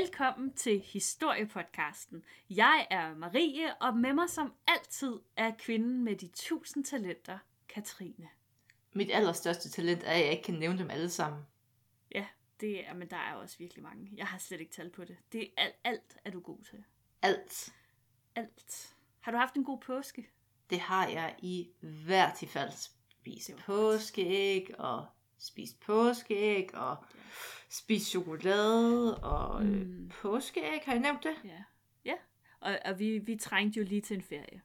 [0.00, 2.24] Velkommen til Historiepodcasten.
[2.50, 7.38] Jeg er Marie, og med mig som altid er kvinden med de tusind talenter,
[7.68, 8.28] Katrine.
[8.92, 11.42] Mit allerstørste talent er, at jeg ikke kan nævne dem alle sammen.
[12.14, 12.26] Ja,
[12.60, 14.10] det er, men der er også virkelig mange.
[14.16, 15.16] Jeg har slet ikke tal på det.
[15.32, 16.84] Det er alt, alt er du god til.
[17.22, 17.74] Alt.
[18.34, 18.94] Alt.
[19.20, 20.26] Har du haft en god påske?
[20.70, 25.06] Det har jeg i hvert fald spist påskeæg og
[25.38, 26.96] spist påskeæg og
[27.70, 29.70] spist chokolade og mm.
[29.70, 30.10] Mm.
[30.22, 30.80] påskeæg.
[30.84, 31.34] Har jeg nævnt det?
[31.44, 31.62] Ja.
[32.04, 32.14] Ja,
[32.60, 34.62] og, og vi, vi trængte jo lige til en ferie.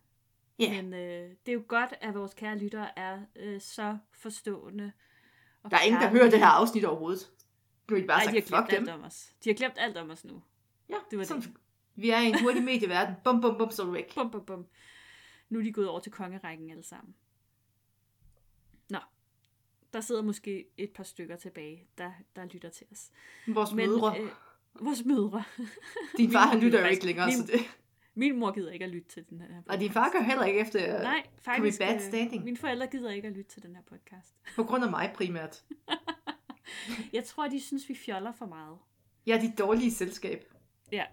[0.59, 0.81] Ja.
[0.81, 4.91] Men øh, det er jo godt, at vores kære lyttere er øh, så forstående.
[5.63, 7.31] Og Der er ingen, der hører det her afsnit overhovedet.
[7.89, 8.89] Du har bare Ej, de har sagt, glemt dem.
[8.93, 9.33] alt om os.
[9.43, 10.43] De har glemt alt om os nu.
[10.89, 11.53] Ja, Det var sådan, det.
[11.95, 13.15] Vi er i en hurtig medieverden.
[13.23, 14.15] Bum, bum, bum, så er du væk.
[14.15, 14.65] Bum, bum, bum.
[15.49, 17.15] Nu er de gået over til kongerækken alle sammen.
[19.93, 23.11] Der sidder måske et par stykker tilbage, der, der lytter til os.
[23.47, 24.19] Vores mødre.
[24.19, 24.29] Øh,
[24.81, 25.43] vores mødre.
[26.17, 27.75] Din far, min han lytter jo ikke længere, faktisk- så det...
[28.15, 30.59] Min mor gider ikke at lytte til den her Og din far gør heller ikke
[30.59, 31.01] efter...
[31.03, 31.79] Nej, faktisk.
[31.79, 32.43] bad øh, standing?
[32.43, 34.35] Mine forældre gider ikke at lytte til den her podcast.
[34.55, 35.63] På grund af mig primært.
[37.13, 38.77] Jeg tror, de synes, vi fjoller for meget.
[39.27, 40.45] Er dit dårlige selskab.
[40.91, 41.05] Ja.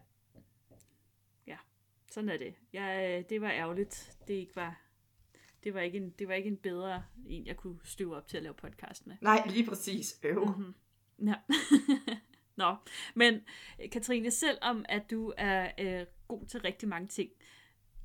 [1.47, 1.57] Ja,
[2.11, 2.55] sådan er det.
[2.73, 4.17] Jeg, øh, det var ærgerligt.
[4.29, 4.81] Det ikke var...
[5.67, 8.37] Det var, ikke en, det var ikke en bedre en, jeg kunne støve op til
[8.37, 9.17] at lave podcast med.
[9.21, 10.21] Nej, lige præcis.
[10.23, 10.47] Øv.
[10.47, 10.75] Mhm.
[11.27, 11.35] Ja.
[12.63, 12.77] Nå,
[13.15, 13.41] men
[13.83, 17.31] øh, Katrine, selvom at du er øh, god til rigtig mange ting,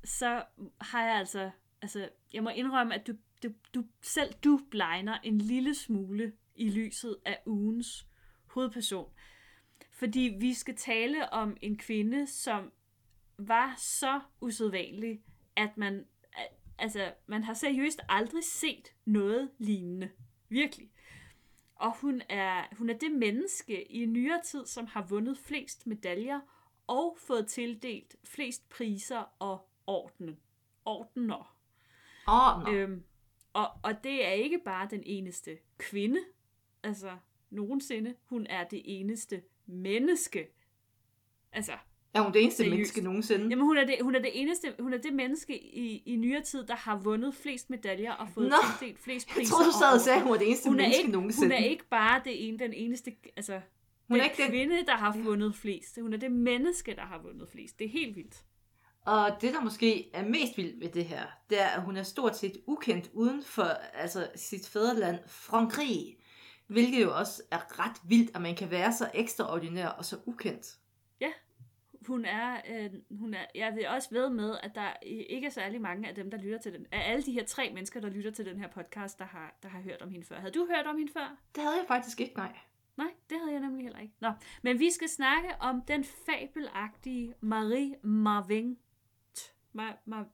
[0.04, 0.44] så
[0.80, 1.50] har jeg altså,
[1.82, 6.70] altså, jeg må indrømme, at du, du, du selv du blegner en lille smule i
[6.70, 8.06] lyset af ugens
[8.46, 9.12] hovedperson.
[9.90, 12.72] Fordi vi skal tale om en kvinde, som
[13.38, 15.22] var så usædvanlig,
[15.56, 16.04] at man,
[16.82, 20.10] altså, man har seriøst aldrig set noget lignende.
[20.48, 20.90] Virkelig.
[21.74, 26.40] Og hun er, hun er det menneske i nyere tid, som har vundet flest medaljer
[26.86, 30.38] og fået tildelt flest priser og ordenen.
[30.84, 31.56] Ordener.
[32.26, 32.72] Nå.
[32.72, 33.04] Øhm,
[33.52, 36.20] og, og det er ikke bare den eneste kvinde,
[36.82, 37.16] altså
[37.50, 38.14] nogensinde.
[38.24, 40.48] Hun er det eneste menneske.
[41.52, 41.72] Altså,
[42.14, 42.74] Er hun det eneste seriøst.
[42.74, 43.46] menneske nogensinde?
[43.50, 46.42] jamen hun er det, hun er det eneste, hun er det menneske i, i nyere
[46.42, 49.40] tid, der har vundet flest medaljer og fået Nå, tildelt flest priser.
[49.40, 51.12] Jeg troede, du sad og sagde, at hun var det eneste hun er, menneske ikke,
[51.12, 51.46] nogensinde.
[51.46, 53.60] hun er ikke bare det ene, den eneste, altså,
[54.08, 55.98] Hun er den ikke den- kvinde, der har vundet flest.
[56.02, 57.78] Hun er det menneske, der har vundet flest.
[57.78, 58.44] Det er helt vildt.
[59.06, 62.02] Og det, der måske er mest vildt ved det her, det er, at hun er
[62.02, 63.62] stort set ukendt uden for
[63.94, 66.16] altså, sit fædreland, Frankrig.
[66.66, 70.66] Hvilket jo også er ret vildt, at man kan være så ekstraordinær og så ukendt.
[72.06, 75.80] Hun er, øh, hun er, jeg vil også ved med, at der ikke er særlig
[75.80, 78.30] mange af dem, der lytter til den, af alle de her tre mennesker, der lytter
[78.30, 80.36] til den her podcast, der har, der har hørt om hende før.
[80.36, 81.36] Havde du hørt om hende før?
[81.54, 82.58] Det havde jeg faktisk ikke, nej.
[82.96, 84.14] Nej, det havde jeg nemlig heller ikke.
[84.20, 84.32] Nå,
[84.62, 88.78] men vi skal snakke om den fabelagtige Marie Marvin.
[89.72, 90.24] Ma, ma,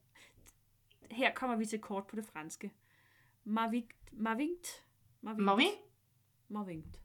[1.10, 2.72] her kommer vi til kort på det franske.
[3.44, 3.92] Marvigt.
[4.12, 4.84] Marvint.
[5.22, 5.68] Marie?
[6.48, 7.00] Marvint.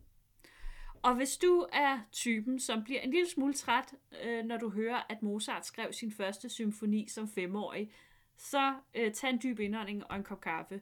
[1.04, 3.94] Og hvis du er typen, som bliver en lille smule træt,
[4.24, 7.92] øh, når du hører, at Mozart skrev sin første symfoni som femårig,
[8.38, 10.82] så øh, tag en dyb indånding og en kop kaffe.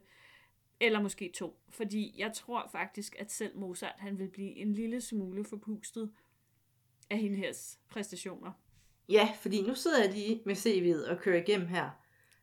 [0.80, 1.60] Eller måske to.
[1.70, 6.12] Fordi jeg tror faktisk, at selv Mozart han vil blive en lille smule forpustet
[7.10, 8.52] af hendes præstationer.
[9.08, 11.90] Ja, fordi nu sidder jeg lige med CV'et og kører igennem her.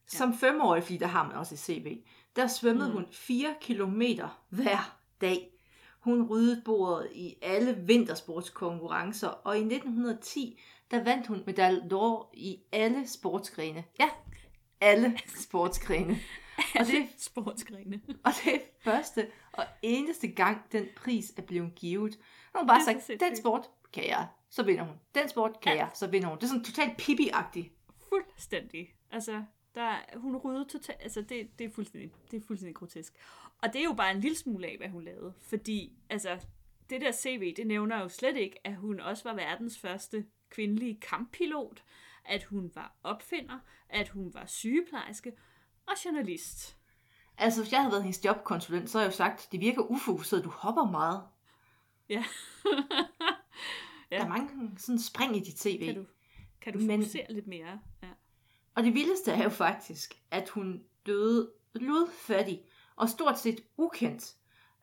[0.05, 2.03] Som femårig, fordi der har man også et CV,
[2.35, 2.95] der svømmede Mm.
[2.95, 3.03] mm.
[3.03, 5.58] hun 4 kilometer hver dag.
[5.99, 10.59] Hun ryddede bordet i alle vintersportskonkurrencer, og i 1910,
[10.91, 13.83] der vandt hun medalje d'or i alle sportsgrene.
[13.99, 14.09] Ja,
[14.81, 16.17] alle sportsgrene.
[16.79, 18.01] Og det, Sportsgrene.
[18.25, 22.11] og det er første og eneste gang, den pris er blevet givet.
[22.11, 22.19] Nu
[22.53, 24.95] har hun bare sagt, den sport kan jeg, så vinder hun.
[25.15, 25.77] Den sport kan Ja.
[25.77, 26.37] jeg, så vinder hun.
[26.37, 27.69] Det er sådan totalt Pippi-agtigt.
[28.09, 28.87] Fuldstændig.
[29.11, 29.43] Altså,
[29.79, 33.13] der, hun rydde totalt, altså det, det, er fuldstændig, det er fuldstændig grotesk.
[33.61, 35.33] Og det er jo bare en lille smule af, hvad hun lavede.
[35.41, 36.39] Fordi, altså,
[36.89, 40.99] det der CV, det nævner jo slet ikke, at hun også var verdens første kvindelige
[41.01, 41.83] kamppilot,
[42.25, 43.59] at hun var opfinder,
[43.89, 45.31] at hun var sygeplejerske
[45.87, 46.77] og journalist.
[47.37, 50.43] Altså, hvis jeg havde været hendes jobkonsulent, så har jeg jo sagt, det virker ufokuseret,
[50.43, 51.23] du hopper meget.
[52.09, 52.23] Ja.
[54.11, 54.17] Ja.
[54.17, 55.85] Der er mange sådan spring i dit CV.
[55.85, 56.05] kan du,
[56.61, 57.79] kan du Men- fokusere lidt mere?
[58.03, 58.07] Ja.
[58.79, 62.63] Og det vildeste er jo faktisk, at hun døde ludfattig
[62.95, 64.35] og stort set ukendt.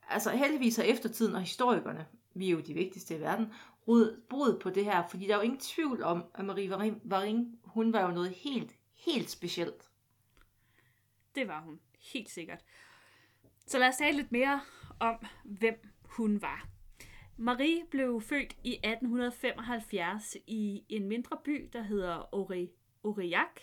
[0.08, 3.52] Altså heldigvis har eftertiden og historikerne, vi er jo de vigtigste i verden,
[3.88, 6.70] råd- brud på det her, fordi der er jo ingen tvivl om, at Marie
[7.04, 9.90] Varin, hun var jo noget helt, helt specielt.
[11.34, 11.80] Det var hun,
[12.12, 12.64] helt sikkert.
[13.66, 14.60] Så lad os tale lidt mere
[15.00, 16.68] om, hvem hun var.
[17.36, 22.70] Marie blev født i 1875 i en mindre by, der hedder Ori,
[23.04, 23.60] Aurillac,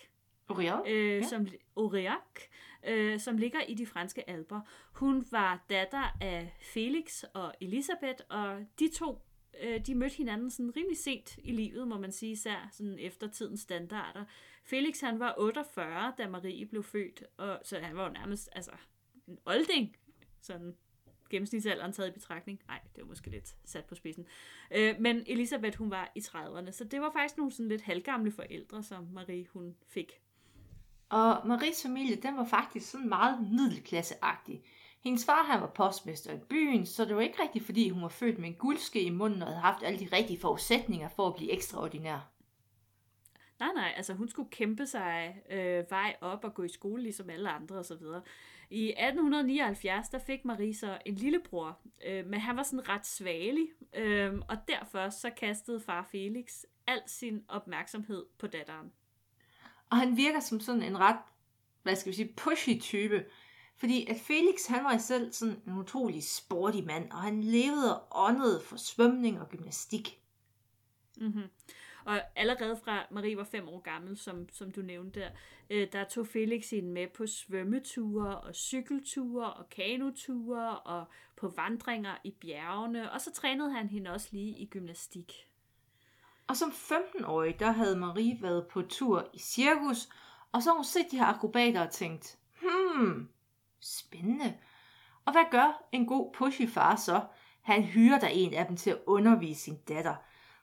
[0.50, 0.82] Aurillac?
[0.88, 1.24] øh, Ja.
[1.28, 1.48] som,
[1.78, 2.42] Aurillac
[2.88, 4.62] øh, som ligger i de franske alper.
[4.94, 9.22] Hun var datter af Felix og Elisabeth, og de to
[9.64, 13.28] øh, de mødte hinanden sådan rimelig sent i livet, må man sige, især sådan efter
[13.28, 14.26] tidens standarder.
[14.66, 18.72] Felix han var 48, da Marie blev født, og så han var jo nærmest altså,
[19.28, 19.96] en olding,
[20.42, 20.76] sådan
[21.30, 22.62] gennemsnitsalderen taget i betragtning.
[22.68, 24.26] Nej, det var måske lidt sat på spidsen.
[24.72, 28.32] Øh, men Elisabeth, hun var i 30'erne, så det var faktisk nogle sådan lidt halvgamle
[28.32, 30.12] forældre, som Marie, hun fik.
[31.14, 34.64] Og Maries familie, den var faktisk sådan meget middelklasseagtig.
[35.04, 38.10] Hendes far, han var postmester i byen, så det var ikke rigtigt, fordi hun var
[38.10, 41.36] født med en guldske i munden og havde haft alle de rigtige forudsætninger for at
[41.36, 42.30] blive ekstraordinær.
[43.60, 47.30] Nej, nej, altså hun skulle kæmpe sig øh, vej op og gå i skole ligesom
[47.30, 48.04] alle andre osv.
[48.70, 53.68] I 1879, der fik Marie så en lillebror, øh, men han var sådan ret svagelig,
[53.94, 58.92] øh, og derfor så kastede far Felix al sin opmærksomhed på datteren.
[59.90, 61.20] Og han virker som sådan en ret,
[61.84, 63.26] hvad skal vi sige, pushy type.
[63.76, 68.24] Fordi at Felix, han var selv sådan en utrolig sporty mand, og han levede og
[68.26, 70.20] åndede for svømning og gymnastik.
[71.18, 71.44] Mm-hmm.
[72.06, 75.30] Og allerede fra Marie var fem år gammel, som, som du nævnte der,
[75.70, 82.16] øh, der tog Felix hende med på svømmeture og cykelture og kanoture og på vandringer
[82.24, 85.34] i bjergene, og så trænede han hende også lige i gymnastik.
[86.48, 90.10] Og som 15-årig, der havde Marie været på tur i cirkus,
[90.52, 93.30] og så har hun set de her akrobater og tænkt, hmm,
[93.82, 94.58] spændende.
[95.26, 97.22] Og hvad gør en god pushy far så?
[97.62, 100.16] Han hyrer der en af dem til at undervise sin datter.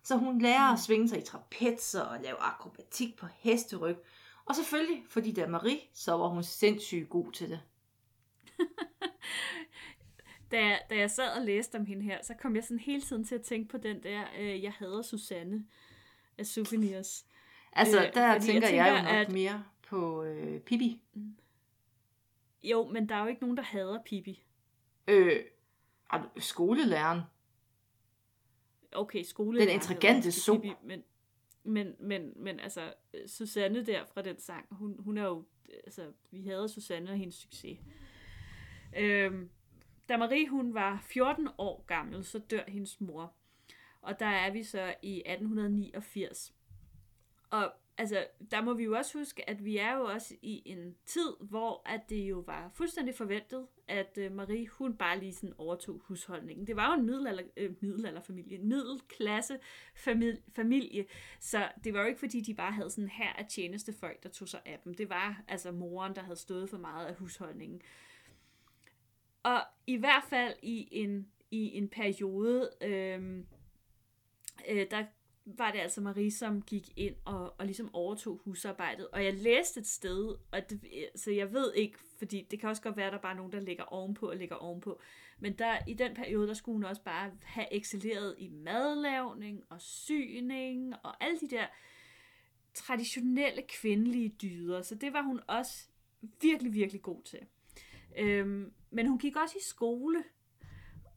[0.03, 3.97] Så hun lærer at svinge sig i trapetser og lave akrobatik på hesteryg.
[4.45, 7.61] Og selvfølgelig, fordi da Marie, så var hun sindssygt god til det.
[10.51, 13.03] Da jeg, da jeg sad og læste om hende her, så kom jeg sådan hele
[13.03, 15.67] tiden til at tænke på den der, øh, jeg hader Susanne
[16.39, 17.27] af Souvenirs.
[17.73, 21.03] Altså, Øh, der tænker jeg jeg, tænker, jo nok at- mere på øh, Pippi.
[22.63, 24.43] Jo, men der er jo ikke nogen, der hader Pippi.
[25.09, 25.37] Øh,
[26.39, 27.21] skolelæreren.
[28.93, 29.61] Okay, skole.
[29.61, 30.63] Den intrigante so.
[30.85, 31.03] Men,
[31.65, 32.93] men, men, men altså,
[33.27, 35.45] Susanne der fra den sang, hun, hun er jo,
[35.85, 37.79] altså, vi havde Susanne og hendes succes.
[38.97, 39.51] Øhm,
[40.11, 43.35] da Marie, hun var 14 år gammel, så dør hendes mor.
[44.03, 46.55] Og der er vi så i 1889.
[47.51, 50.97] Og altså, der må vi jo også huske, at vi er jo også i en
[51.07, 55.55] tid, hvor at det jo var fuldstændig forventet, at øh, Marie, hun bare lige sådan
[55.59, 56.67] overtog husholdningen.
[56.67, 59.59] Det var jo en middelalder, øh, middelalderfamilie, en middelklasse
[59.95, 61.07] familie, familie,
[61.41, 64.49] så det var jo ikke fordi, de bare havde sådan her af tjenestefolk, der tog
[64.49, 64.95] sig af dem.
[64.95, 67.83] Det var altså moren, der havde stået for meget af husholdningen.
[69.43, 73.45] Og i hvert fald i en, i en periode, øh,
[74.69, 75.05] øh, der
[75.47, 79.09] var det altså Marie, som gik ind og, og ligesom overtog husarbejdet.
[79.09, 80.81] Og jeg læste et sted, og det,
[81.17, 83.53] så jeg ved ikke, fordi det kan også godt være, at der bare er nogen,
[83.53, 85.01] der ligger ovenpå og ligger ovenpå.
[85.39, 89.81] Men der, i den periode, der skulle hun også bare have excelleret i madlavning og
[89.81, 91.67] syning og alle de der
[92.75, 94.83] traditionelle kvindelige dyder.
[94.83, 95.89] Så det var hun også
[96.43, 97.41] virkelig, virkelig god til.
[98.19, 100.25] Øhm, men hun gik også i skole,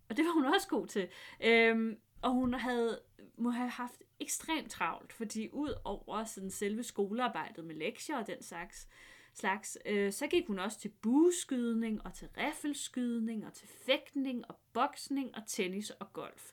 [0.09, 1.07] og det var hun også god til.
[1.43, 3.01] Øhm, og hun havde,
[3.37, 8.43] må have haft ekstremt travlt, fordi ud over sådan selve skolearbejdet med lektier og den
[8.43, 8.87] slags,
[9.33, 14.55] slags øh, så gik hun også til bueskydning og til riffelskydning og til fægtning og
[14.73, 16.51] boksning og tennis og golf.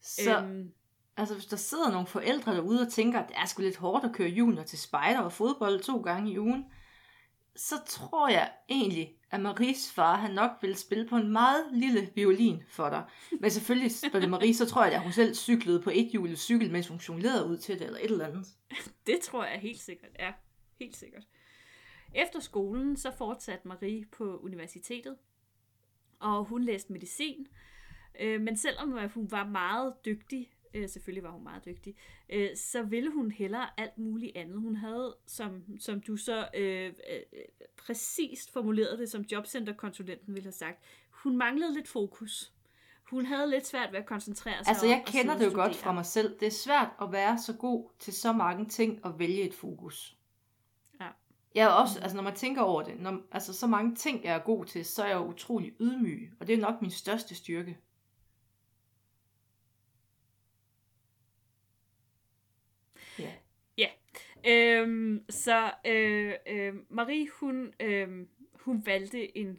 [0.00, 0.72] Så, øhm,
[1.16, 4.04] altså hvis der sidder nogle forældre derude og tænker, at det er sgu lidt hårdt
[4.04, 6.64] at køre junior til spejder og fodbold to gange i ugen,
[7.56, 12.10] så tror jeg egentlig, at Maries far, han nok vil spille på en meget lille
[12.14, 13.04] violin for dig.
[13.40, 16.72] Men selvfølgelig, spille Marie, så tror jeg, at hun selv cyklede på et hjulet cykel,
[16.72, 18.46] mens hun jonglerede ud til det, eller et eller andet.
[19.06, 20.32] Det tror jeg helt sikkert, ja.
[20.78, 21.22] Helt sikkert.
[22.14, 25.16] Efter skolen, så fortsatte Marie på universitetet,
[26.20, 27.46] og hun læste medicin.
[28.20, 31.96] Øh, men selvom hun var meget dygtig, øh, selvfølgelig var hun meget dygtig,
[32.28, 34.60] øh, så ville hun hellere alt muligt andet.
[34.60, 37.20] Hun havde, som, som du så øh, øh,
[37.76, 40.78] præcist formulerede det, som jobcenterkonsulenten ville have sagt,
[41.10, 42.52] hun manglede lidt fokus.
[43.04, 45.54] Hun havde lidt svært ved at koncentrere sig Altså, om jeg at kender det jo
[45.54, 46.38] godt fra mig selv.
[46.40, 50.16] Det er svært at være så god til så mange ting og vælge et fokus.
[51.00, 51.08] Ja.
[51.54, 54.34] Jeg er også, altså når man tænker over det, når, altså så mange ting, jeg
[54.34, 57.34] er god til, så er jeg jo utrolig ydmyg, og det er nok min største
[57.34, 57.78] styrke.
[63.78, 63.88] Ja.
[64.46, 69.58] Øhm, så øh, øh, Marie, hun, øh, hun valgte en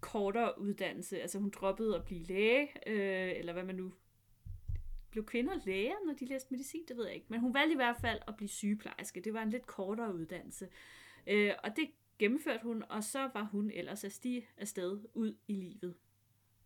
[0.00, 1.22] kortere uddannelse.
[1.22, 3.92] Altså hun droppede at blive læge, øh, eller hvad man nu
[5.10, 6.80] blev kvinder læger, når de læste medicin?
[6.88, 7.26] Det ved jeg ikke.
[7.28, 9.20] Men hun valgte i hvert fald at blive sygeplejerske.
[9.20, 10.68] Det var en lidt kortere uddannelse.
[11.26, 15.54] Øh, og det gennemførte hun, og så var hun ellers at stige afsted ud i
[15.54, 15.94] livet.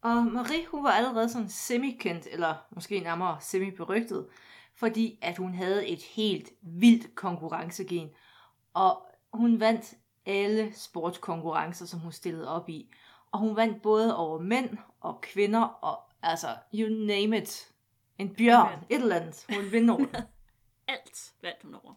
[0.00, 4.26] Og Marie, hun var allerede sådan semi-kendt, eller måske nærmere semi-berygtet,
[4.74, 8.10] fordi at hun havde et helt vildt konkurrencegen.
[8.74, 9.94] Og hun vandt
[10.26, 12.90] alle sportskonkurrencer, som hun stillede op i.
[13.32, 17.72] Og hun vandt både over mænd og kvinder, og altså, you name it.
[18.18, 19.46] En bjørn, et eller andet.
[19.48, 20.06] Hun ville vinde over.
[20.88, 21.94] Alt vandt hun over.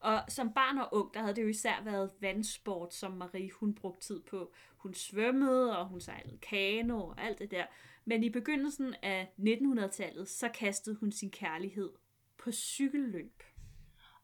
[0.00, 3.74] Og som barn og ung, der havde det jo især været vandsport, som Marie hun
[3.74, 4.52] brugte tid på.
[4.76, 7.64] Hun svømmede, og hun sejlede kano og alt det der.
[8.04, 11.90] Men i begyndelsen af 1900-tallet, så kastede hun sin kærlighed
[12.38, 13.42] på cykelløb.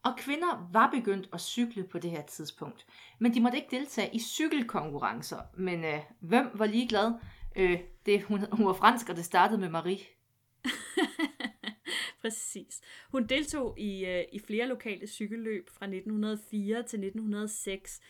[0.03, 2.85] Og kvinder var begyndt at cykle på det her tidspunkt.
[3.19, 5.39] Men de måtte ikke deltage i cykelkonkurrencer.
[5.57, 7.13] Men øh, hvem var ligeglad?
[7.55, 9.99] Øh, det, hun, hun var fransk, og det startede med Marie.
[12.21, 12.81] Præcis.
[13.11, 18.01] Hun deltog i, øh, i flere lokale cykelløb fra 1904 til 1906.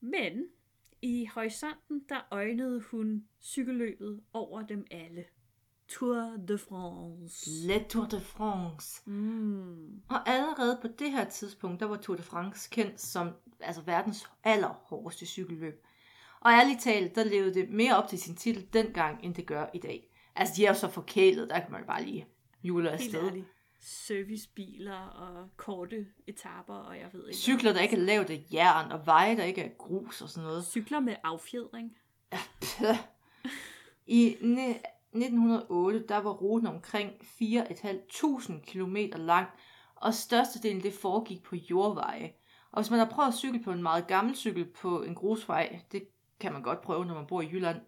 [0.00, 0.48] Men
[1.02, 5.24] i horisonten, der øjnede hun cykelløbet over dem alle.
[5.88, 7.50] Tour de France.
[7.66, 9.10] Le Tour de France.
[9.10, 10.02] Mm.
[10.08, 13.30] Og allerede på det her tidspunkt, der var Tour de France kendt som
[13.60, 15.84] altså verdens allerhårdeste cykelløb.
[16.40, 19.66] Og ærligt talt, der levede det mere op til sin titel dengang, end det gør
[19.74, 20.12] i dag.
[20.36, 22.26] Altså, de er jo så forkælet, der kan man bare lige
[22.62, 23.26] jule Helt afsted.
[23.26, 23.46] ærligt.
[23.80, 27.38] Servicebiler og korte etaper, og jeg ved ikke.
[27.38, 30.46] Cykler, der ikke er lavet af jern, og veje, der ikke er grus og sådan
[30.46, 30.66] noget.
[30.66, 31.96] Cykler med affjedring.
[34.06, 34.82] I ne-
[35.12, 39.48] 1908, der var ruten omkring 4.500 km lang,
[39.94, 42.32] og størstedelen det foregik på jordveje.
[42.72, 45.80] Og hvis man har prøvet at cykle på en meget gammel cykel på en grusvej,
[45.92, 46.08] det
[46.40, 47.80] kan man godt prøve, når man bor i Jylland,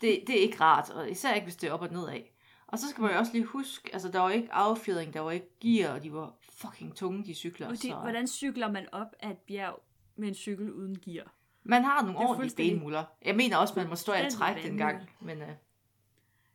[0.00, 2.20] det, det er ikke rart, og især ikke, hvis det er op og nedad.
[2.68, 5.30] Og så skal man jo også lige huske, altså der var ikke affjedring, der var
[5.30, 7.66] ikke gear, og de var fucking tunge, de cykler.
[7.66, 7.94] Og det, så...
[7.94, 9.82] hvordan cykler man op af et bjerg
[10.16, 11.34] med en cykel uden gear?
[11.62, 13.04] Man har nogle ordentlige fuldstændig- benmuller.
[13.24, 15.10] Jeg mener også, man må stå af træk dengang.
[15.20, 15.48] Men, uh,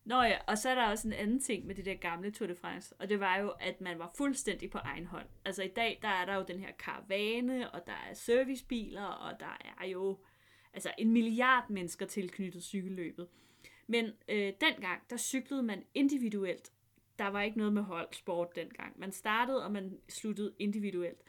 [0.05, 2.47] Nå ja, og så er der også en anden ting med det der gamle Tour
[2.47, 5.25] de France, og det var jo, at man var fuldstændig på egen hånd.
[5.45, 9.39] Altså i dag, der er der jo den her karavane, og der er servicebiler, og
[9.39, 10.19] der er jo
[10.73, 13.27] altså en milliard mennesker tilknyttet cykelløbet.
[13.91, 16.71] Men øh, dengang, der cyklede man individuelt.
[17.19, 18.99] Der var ikke noget med holdsport dengang.
[18.99, 21.21] Man startede, og man sluttede individuelt.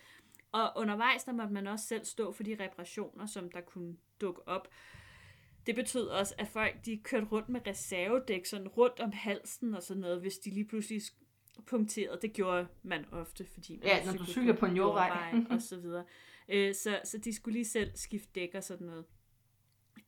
[0.53, 4.49] Og undervejs, der måtte man også selv stå for de reparationer, som der kunne dukke
[4.49, 4.69] op.
[5.67, 9.83] Det betød også, at folk de kørte rundt med reservedæk sådan rundt om halsen og
[9.83, 11.03] sådan noget, hvis de lige pludselig
[11.67, 12.19] punkterede.
[12.23, 15.35] Det gjorde man ofte, fordi man Ja, når du cykler på en jordvej.
[15.51, 16.05] og så videre.
[16.49, 19.05] Øh, så, så de skulle lige selv skifte dæk og sådan noget.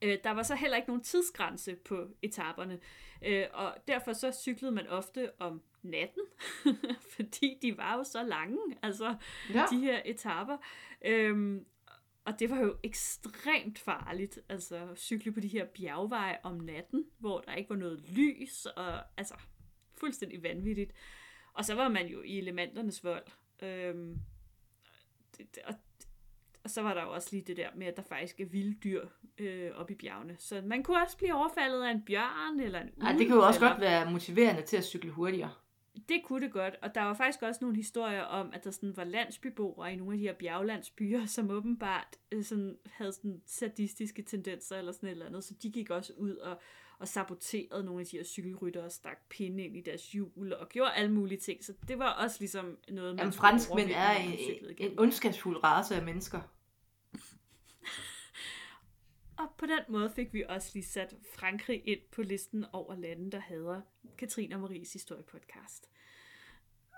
[0.01, 2.79] Øh, der var så heller ikke nogen tidsgrænse på etaperne,
[3.25, 6.23] øh, og derfor så cyklede man ofte om natten,
[7.15, 9.15] fordi de var jo så lange, altså
[9.53, 9.65] ja.
[9.71, 10.57] de her etaper.
[11.05, 11.65] Øhm,
[12.25, 17.05] og det var jo ekstremt farligt, altså at cykle på de her bjergveje om natten,
[17.17, 19.35] hvor der ikke var noget lys, og altså
[19.93, 20.93] fuldstændig vanvittigt.
[21.53, 23.25] Og så var man jo i elementernes vold.
[23.61, 24.19] Øhm,
[25.37, 25.73] det, det, og,
[26.65, 28.73] og så var der jo også lige det der med, at der faktisk er vilde
[28.83, 29.05] dyr
[29.37, 30.35] øh, oppe i bjergene.
[30.39, 33.45] Så man kunne også blive overfaldet af en bjørn eller en ulv, det kan jo
[33.47, 33.69] også eller...
[33.69, 35.51] godt være motiverende til at cykle hurtigere.
[36.09, 38.97] Det kunne det godt, og der var faktisk også nogle historier om, at der sådan
[38.97, 44.21] var landsbyboere i nogle af de her bjerglandsbyer, som åbenbart øh, sådan, havde sådan sadistiske
[44.21, 46.61] tendenser eller sådan et eller andet, så de gik også ud og,
[46.99, 50.69] og saboterede nogle af de her cykelrytter og stak pinde ind i deres hjul og
[50.69, 54.33] gjorde alle mulige ting, så det var også ligesom noget, man Jamen, franskmænd er en,
[54.77, 56.41] en ondskabsfuld race af mennesker.
[59.39, 63.31] Og på den måde fik vi også lige sat Frankrig ind på listen over lande,
[63.31, 63.81] der hader
[64.17, 65.89] Katrine og Maries historiepodcast.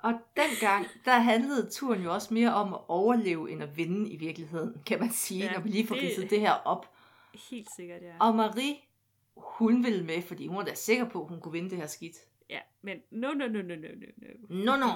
[0.04, 4.16] Og dengang, der handlede turen jo også mere om at overleve, end at vinde i
[4.16, 6.94] virkeligheden, kan man sige, Ja, når vi lige får ridset det her op.
[7.50, 8.14] Helt sikkert, ja.
[8.20, 8.76] Og Marie,
[9.36, 11.88] hun ville med, fordi hun var da sikker på, at hun kunne vinde det her
[11.88, 12.16] skidt.
[12.50, 14.66] Ja, men no, no, no, no, no, no, no.
[14.66, 14.88] No, no.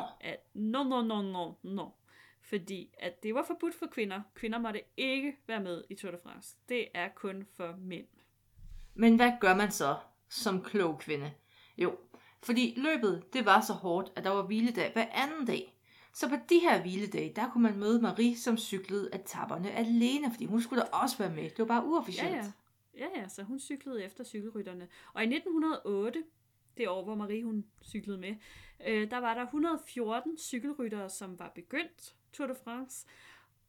[0.53, 1.89] No, no, no, no, no.
[2.51, 4.21] Fordi at det var forbudt for kvinder.
[4.35, 6.55] Kvinder måtte ikke være med i Tour de France.
[6.69, 8.07] Det er kun for mænd.
[8.93, 9.97] Men hvad gør man så
[10.29, 11.31] som klog kvinde?
[11.77, 11.97] Jo,
[12.43, 15.77] fordi løbet, det var så hårdt, at der var hviledag hver anden dag.
[16.13, 20.45] Så på de her hviledage, der kunne man møde Marie, som cyklede etapperne alene, fordi
[20.45, 21.43] hun skulle da også være med.
[21.43, 22.31] Det var bare uofficielt.
[22.31, 22.51] Ja, ja.
[22.97, 24.87] Ja, ja, så hun cyklede efter cykelrytterne.
[25.13, 26.23] Og i 1908,
[26.77, 28.35] det år, hvor Marie hun cyklede med,
[28.87, 33.07] øh, der var der 114 cykelryttere, som var begyndt Tour de France,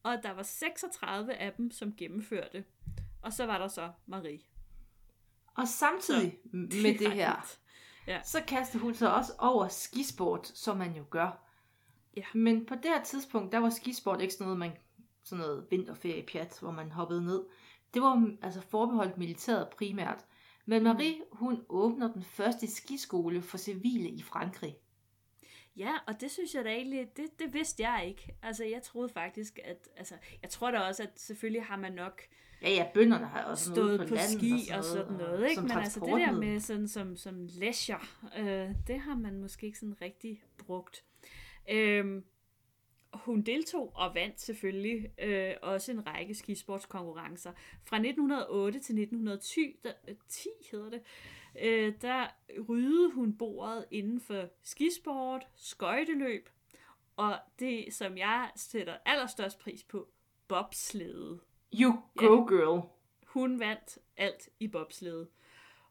[0.03, 2.65] og der var 36 af dem, som gennemførte.
[3.23, 4.41] Og så var der så Marie.
[5.55, 7.57] Og samtidig med er det her.
[8.07, 8.23] Ja.
[8.23, 11.47] så kastede hun sig også over skisport, som man jo gør.
[12.17, 12.23] Ja.
[12.35, 14.73] Men på det her tidspunkt, der var skisport ikke sådan noget, man,
[15.25, 17.45] sådan noget vinterferiepjat, hvor man hoppede ned.
[17.95, 20.25] Det var altså forbeholdt militæret primært.
[20.67, 24.77] Men Marie, hun åbner den første skiskole for civile i Frankrig.
[25.77, 28.35] Ja, og det synes jeg da egentlig, det, det vidste jeg ikke.
[28.43, 32.23] Altså, jeg troede faktisk, at, altså, jeg tror da også, at selvfølgelig har man nok
[32.63, 35.63] Ja, ja, bønderne har også stået på, på, ski og sådan noget, ikke?
[35.63, 38.01] Men altså det der med sådan som, som leisure,
[38.39, 41.05] øh, det har man måske ikke sådan rigtig brugt.
[41.71, 42.25] Øhm,
[43.15, 47.53] hun deltog og vandt selvfølgelig øh, også en række skisportskonkurrencer.
[47.85, 51.03] Fra 1908 til 1910, der, øh, 10 hedder det,
[51.63, 52.27] øh, der
[52.69, 56.49] ryddede hun bordet inden for skisport, skøjteløb,
[57.17, 60.09] og det, som jeg sætter allerstørst pris på,
[60.49, 61.41] bobslæde.
[61.75, 62.83] You go, girl.
[63.27, 65.29] Hun vandt alt i bobslæde.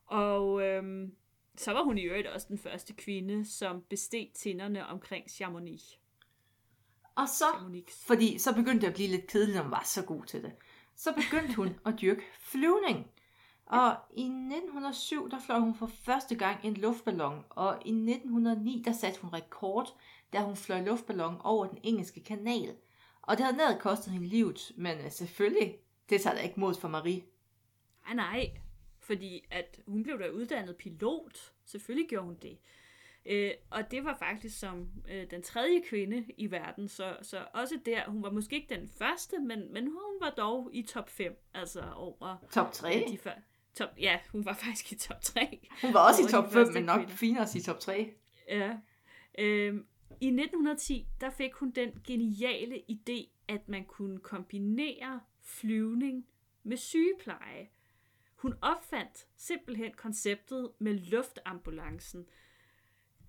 [0.06, 1.16] Og øhm,
[1.56, 6.01] så var hun i øvrigt også den første kvinde, som besteg tinderne omkring Chamonix.
[7.16, 7.46] Og så,
[8.08, 10.52] fordi så begyndte det at blive lidt kedeligt, når hun var så god til det.
[10.96, 13.12] Så begyndte hun at dyrke flyvning.
[13.66, 18.92] Og i 1907, der fløj hun for første gang en luftballon, og i 1909, der
[18.92, 19.98] satte hun rekord,
[20.34, 22.76] da hun fløj luftballon over den engelske kanal.
[23.22, 25.78] Og det havde nær kostet hende livet, men øh, selvfølgelig,
[26.10, 27.24] det tager da ikke mod for Marie.
[28.06, 28.52] Nej, nej.
[29.00, 31.54] Fordi at hun blev da uddannet pilot.
[31.66, 32.58] Selvfølgelig gjorde hun det.
[33.26, 37.80] Øh, og det var faktisk som øh, den tredje kvinde i verden, så, så også
[37.86, 41.36] der, hun var måske ikke den første, men, men hun var dog i top 5,
[41.54, 43.06] altså over Top 3.
[43.12, 43.34] de før.
[43.76, 45.68] Top, ja, hun var faktisk i top 3.
[45.82, 47.16] Hun var også i top 5, første men nok kvinder.
[47.16, 48.14] finere sige top 3.
[48.48, 48.78] Ja.
[49.40, 49.86] Øhm,
[50.22, 56.28] I 1910, der fik hun den geniale idé, at man kunne kombinere flyvning
[56.64, 57.70] med sygepleje.
[58.36, 62.26] Hun opfandt simpelthen konceptet med luftambulancen.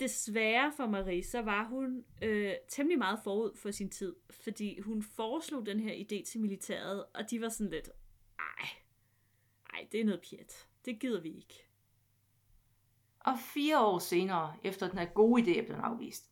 [0.03, 5.03] Desværre for Marie, så var hun øh, temmelig meget forud for sin tid, fordi hun
[5.03, 7.91] foreslog den her idé til militæret, og de var sådan lidt,
[8.39, 8.69] ej,
[9.73, 10.67] ej, det er noget pjat.
[10.85, 11.69] Det gider vi ikke.
[13.21, 16.31] Og fire år senere, efter den her gode idé er blevet afvist,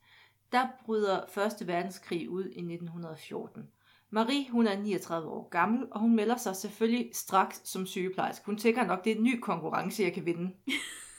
[0.52, 1.66] der bryder 1.
[1.66, 3.68] verdenskrig ud i 1914.
[4.10, 8.46] Marie, hun er 39 år gammel, og hun melder sig selvfølgelig straks som sygeplejerske.
[8.46, 10.54] Hun tænker nok, det er en ny konkurrence, jeg kan vinde.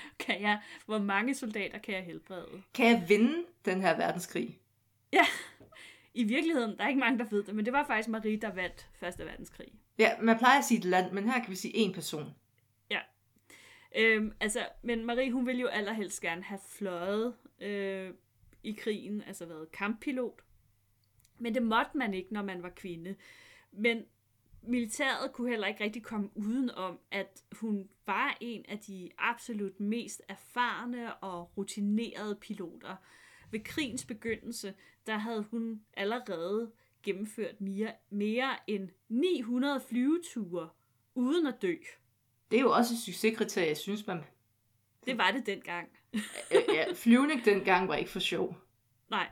[0.26, 2.62] kan jeg, hvor mange soldater kan jeg helbrede?
[2.74, 4.58] Kan jeg vinde den her verdenskrig?
[5.12, 5.26] Ja,
[6.14, 8.54] i virkeligheden, der er ikke mange, der ved det, men det var faktisk Marie, der
[8.54, 9.72] vandt Første Verdenskrig.
[9.98, 12.34] Ja, man plejer at sige et land, men her kan vi sige en person.
[13.94, 18.14] Øhm, altså, men Marie, hun ville jo allerhelst gerne have fløjet øh,
[18.62, 20.42] i krigen, altså været kamppilot.
[21.38, 23.14] Men det måtte man ikke, når man var kvinde.
[23.72, 24.04] Men
[24.66, 29.80] militæret kunne heller ikke rigtig komme uden om, at hun var en af de absolut
[29.80, 32.96] mest erfarne og rutinerede piloter.
[33.50, 34.74] Ved krigens begyndelse,
[35.06, 36.72] der havde hun allerede
[37.02, 40.68] gennemført mere, mere end 900 flyveture
[41.14, 41.74] uden at dø.
[42.50, 44.20] Det er jo også et succeskriterie, jeg synes, man...
[45.06, 45.88] Det var det dengang.
[46.50, 48.56] Ja, flyvning dengang var ikke for sjov.
[49.10, 49.28] Nej,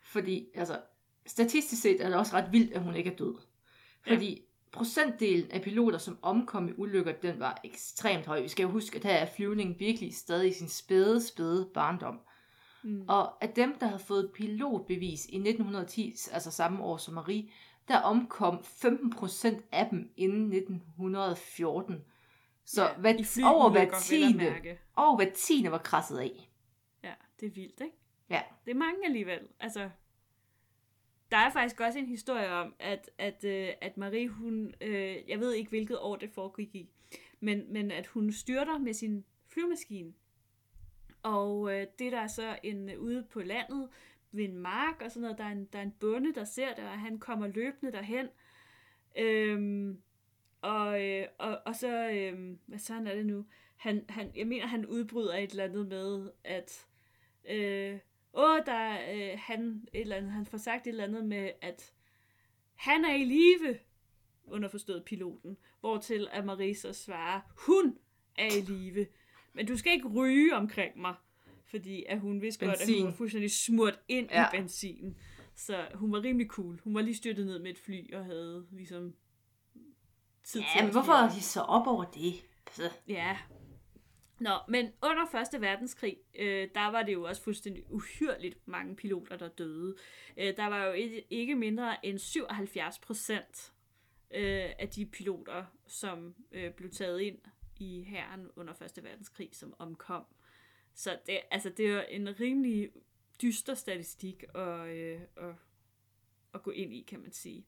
[0.00, 0.80] Fordi, altså,
[1.26, 3.34] statistisk set er det også ret vildt, at hun ikke er død.
[4.06, 4.47] Fordi.
[4.72, 8.42] Procentdelen af piloter, som omkom i ulykker, den var ekstremt høj.
[8.42, 12.20] Vi skal jo huske, at her er flyvningen virkelig stadig i sin spæde, spæde barndom.
[12.82, 13.04] Mm.
[13.08, 17.48] Og af dem, der havde fået pilotbevis i 1910, altså samme år som Marie,
[17.88, 22.04] der omkom 15% af dem inden 1914.
[22.64, 24.56] Så Ja, hvad, over at tiende,
[24.96, 26.50] over hver tiende var krasset af.
[27.02, 27.96] Ja, det er vildt, ikke?
[28.30, 28.42] Ja.
[28.64, 29.40] Det er mange alligevel.
[29.60, 29.90] Altså,
[31.30, 35.40] der er faktisk også en historie om, at, at, øh, at Marie, hun, øh, jeg
[35.40, 36.88] ved ikke hvilket år det foregik i,
[37.40, 40.12] men, men at hun styrter med sin flymaskine.
[41.22, 43.88] Og øh, det der er så en øh, ude på landet
[44.32, 46.74] ved en mark og sådan noget, der er en, der er en bonde, der ser
[46.74, 48.28] det, og han kommer løbende derhen.
[49.18, 50.02] Øhm,
[50.62, 53.46] og, øh, og, og så, øh, hvad sådan er det nu?
[53.76, 56.86] Han, han, jeg mener, han udbryder et eller andet med, at
[57.50, 57.98] øh,
[58.34, 61.50] åh, der er, øh, han, et eller andet, han får sagt et eller andet med,
[61.62, 61.92] at
[62.74, 63.78] han er i live,
[64.46, 67.98] underforstået piloten, hvortil at Marie så svarer, hun
[68.36, 69.06] er i live,
[69.52, 71.14] men du skal ikke ryge omkring mig,
[71.64, 73.06] fordi at hun vidste godt, at hun Benzin.
[73.06, 74.46] var fuldstændig smurt ind ja.
[74.46, 75.16] I benzinen.
[75.54, 76.80] Så hun var rimelig cool.
[76.84, 79.14] Hun var lige styrtet ned med et fly og havde ligesom
[80.44, 82.34] tid til Ja, at men hvorfor er de så op over det?
[82.72, 83.38] Så, Ja.
[84.40, 89.36] Nå, men under Første Verdenskrig, øh, der var det jo også fuldstændig uhyrligt mange piloter,
[89.36, 89.96] der døde.
[90.36, 90.92] Øh, der var jo
[91.30, 93.72] ikke, mindre end 77 procent
[94.30, 97.38] øh, af de piloter, som øh, blev taget ind
[97.76, 100.24] i hæren under Første Verdenskrig, som omkom.
[100.94, 102.90] Så det, altså, det er en rimelig
[103.42, 105.54] dyster statistik at, øh, at,
[106.54, 107.66] at gå ind i, kan man sige.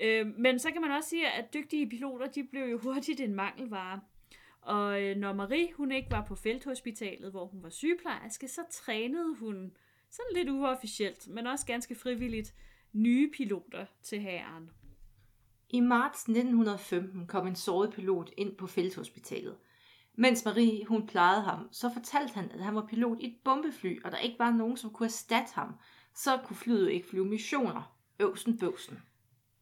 [0.00, 3.34] Øh, men så kan man også sige, at dygtige piloter, de blev jo hurtigt en
[3.34, 4.00] mangelvare.
[4.60, 9.36] Og øh, når Marie, hun ikke var på felthospitalet, hvor hun var sygeplejerske, så trænede
[9.36, 9.72] hun
[10.10, 12.54] sådan lidt uofficielt, men også ganske frivilligt,
[12.92, 14.70] nye piloter til hæren.
[15.68, 19.56] I marts 1915 kom en såret pilot ind på felthospitalet.
[20.14, 24.02] Mens Marie hun plejede ham, så fortalte han, at han var pilot i et bombefly,
[24.04, 25.74] og der ikke var nogen, som kunne erstatte ham.
[26.14, 27.96] Så kunne flyet ikke flyve missioner.
[28.20, 29.02] Øvsen bøvsen.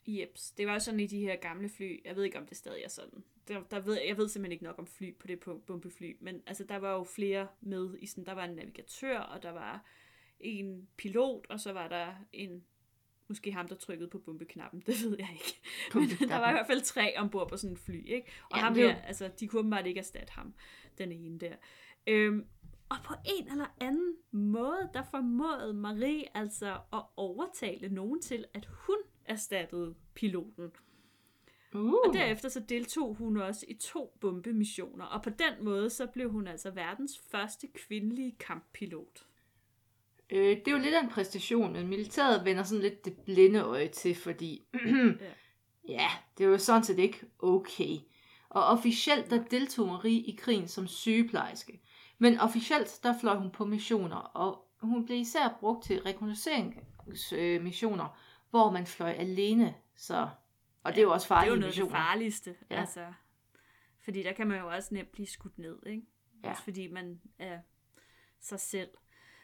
[0.06, 2.00] Jeps, det var sådan i de her gamle fly.
[2.04, 3.24] Jeg ved ikke, om det stadig er sådan.
[3.48, 6.16] Der, der ved, jeg ved simpelthen ikke nok om fly på det punkt, bombefly.
[6.20, 9.50] Men altså, der var jo flere med i sådan, der var en navigatør, og der
[9.50, 9.84] var
[10.40, 12.64] en pilot, og så var der en
[13.30, 15.60] Måske ham, der trykkede på bombeknappen, det ved jeg ikke.
[15.94, 18.30] Men der var i hvert fald tre ombord på sådan en fly, ikke?
[18.50, 20.54] Og ja, ham her, altså, de kunne åbenbart ikke erstatte ham,
[20.98, 21.54] den ene der.
[22.06, 22.46] Øhm,
[22.88, 28.66] og på en eller anden måde, der formåede Marie altså at overtale nogen til, at
[28.66, 30.70] hun erstattede piloten.
[31.74, 31.92] Uh.
[31.92, 36.30] Og derefter så deltog hun også i to bombemissioner, og på den måde så blev
[36.30, 39.26] hun altså verdens første kvindelige kamppilot.
[40.30, 43.60] Øh, det er jo lidt af en præstation, men militæret vender sådan lidt det blinde
[43.60, 44.80] øje til, fordi ja.
[45.88, 47.96] ja, det er jo sådan set ikke okay.
[48.48, 51.80] Og officielt der deltog Marie i krigen som sygeplejerske.
[52.18, 58.18] Men officielt der fløj hun på missioner, og hun blev især brugt til rekognosceringsmissioner,
[58.50, 59.74] hvor man fløj alene.
[59.96, 60.28] Så,
[60.88, 61.50] og det er jo også farlige.
[61.50, 62.56] Det er jo noget det farligste.
[62.70, 62.80] Ja.
[62.80, 63.12] Altså,
[64.04, 66.02] fordi der kan man jo også nemt blive skudt ned, ikke?
[66.44, 66.50] Ja.
[66.50, 67.58] Også fordi man er
[68.40, 68.88] sig selv.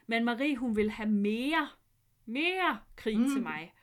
[0.07, 1.69] Men Marie, hun vil have mere,
[2.27, 3.31] mere krig mm.
[3.31, 3.75] til mig.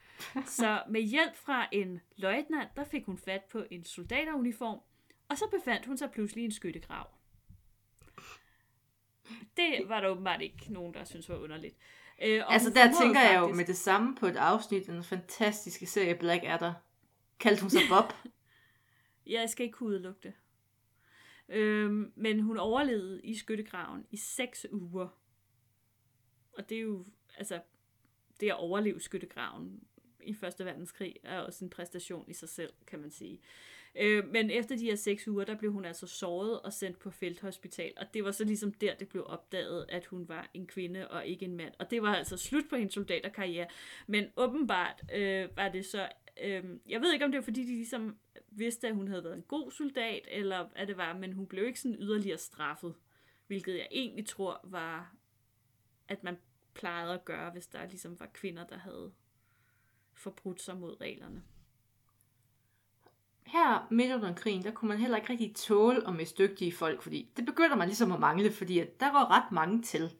[0.46, 4.80] Så med hjælp fra en løjtnant, der fik hun fat på en soldateruniform,
[5.30, 7.08] og så befandt hun sig pludselig i en skyttegrav.
[9.58, 11.76] Det var der åbenbart ikke nogen, der synes var underligt.
[12.22, 13.34] Øh, altså der tænker faktisk...
[13.34, 16.74] jeg jo med det samme på et afsnit af den fantastiske serie Black Adder.
[17.42, 18.14] Kaldte hun sig Bob?
[19.26, 20.34] ja, jeg skal ikke kunne udelukke det.
[21.50, 25.08] Øhm, men hun overlevede i skyttegraven i 6 uger.
[26.58, 27.06] Og det er jo,
[27.38, 27.62] altså,
[28.40, 29.84] det at overleve skyttegraven
[30.24, 33.42] i Første Verdenskrig er også en præstation i sig selv, kan man sige.
[33.96, 37.12] Øh, men efter de her seks uger, der blev hun altså såret og sendt på
[37.12, 41.08] felthospital, og det var så ligesom der, det blev opdaget, at hun var en kvinde
[41.08, 41.74] og ikke en mand.
[41.80, 43.68] Og det var altså slut på hendes soldaterkarriere.
[44.08, 46.10] Men åbenbart øh, var det så,
[46.44, 48.18] øh, jeg ved ikke om det var fordi, de ligesom
[48.48, 51.66] vidste, at hun havde været en god soldat, eller hvad det var, men hun blev
[51.66, 52.96] ikke sådan yderligere straffet,
[53.48, 55.16] hvilket jeg egentlig tror var
[56.12, 56.38] at man
[56.74, 59.12] plejede at gøre, hvis der ligesom var kvinder, der havde
[60.14, 61.44] forbrudt sig mod reglerne.
[63.46, 67.02] Her midt under krigen, der kunne man heller ikke rigtig tåle at miste dygtige folk,
[67.02, 70.12] fordi det begynder man ligesom at mangle, fordi at der var ret mange til.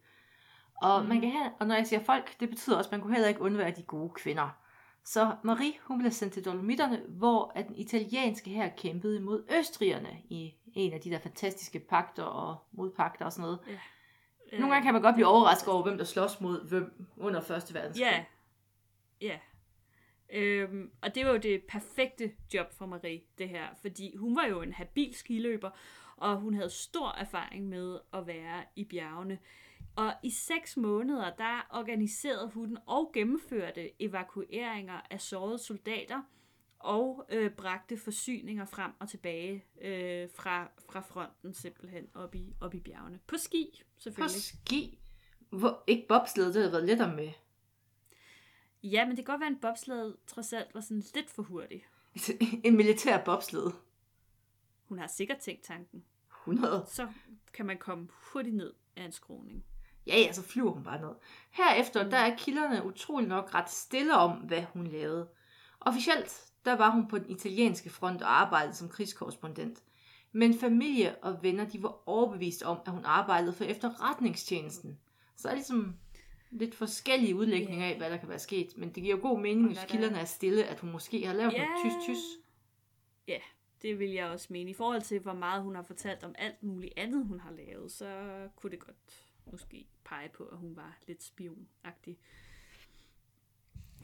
[0.82, 1.10] Og, mm.
[1.10, 3.30] man kan have, og når jeg siger folk, det betyder også, at man kunne heller
[3.30, 4.61] ikke undvære de gode kvinder.
[5.04, 10.22] Så Marie, hun blev sendt til Dolomitterne, hvor at den italienske her kæmpede imod østrigerne
[10.30, 13.60] i en af de der fantastiske pakter og modpakter og sådan noget.
[13.68, 14.60] Ja.
[14.60, 17.74] Nogle gange kan man godt blive overrasket over, hvem der slås mod hvem under Første
[17.74, 18.28] Verdenskrig.
[19.22, 19.40] Ja, ja.
[20.34, 23.68] Øhm, og det var jo det perfekte job for Marie, det her.
[23.82, 25.70] Fordi hun var jo en habil skiløber,
[26.18, 29.40] og hun havde stor erfaring med at være i bjergene.
[29.96, 36.22] Og i seks måneder, der organiserede hun og gennemførte evakueringer af sårede soldater,
[36.80, 42.74] og øh, bragte forsyninger frem og tilbage øh, fra, fra fronten simpelthen op i, op
[42.74, 43.20] i bjergene.
[43.28, 44.36] På ski, selvfølgelig.
[44.36, 45.00] På ski?
[45.50, 47.32] Hvor, ikke bobsled, det havde været lettere med.
[48.84, 51.86] Ja, men det kan godt være, en bobsled trods alt var sådan lidt for hurtig.
[52.66, 53.72] en militær bobsled?
[54.84, 56.04] Hun har sikkert tænkt tanken.
[56.42, 56.86] 100.
[56.88, 57.08] Så
[57.54, 59.66] kan man komme hurtigt ned af en skroning.
[60.08, 61.16] Ja, ja, så flyver hun bare ned.
[61.52, 65.30] Herefter, der er kilderne utrolig nok ret stille om, hvad hun lavede.
[65.80, 69.84] Officielt, der var hun på den italienske front og arbejdede som krigskorrespondent.
[70.32, 75.00] Men familie og venner, de var overbevist om, at hun arbejdede for efterretningstjenesten.
[75.36, 75.96] Så er ligesom
[76.52, 78.78] lidt forskellige udlægninger af, hvad der kan være sket.
[78.78, 81.54] Men det giver jo god mening, hvis kilderne er stille, at hun måske har lavet
[81.58, 81.68] yeah.
[81.70, 82.24] noget tys-tys.
[83.28, 83.38] Ja,
[83.82, 84.72] det vil jeg også mene.
[84.72, 87.92] I forhold til, hvor meget hun har fortalt om alt muligt andet, hun har lavet,
[87.92, 88.08] så
[88.56, 88.98] kunne det godt
[89.52, 92.18] måske pege på, at hun var lidt spionagtig.